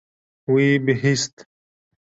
Wî 0.51 0.67
bihîst. 0.85 1.35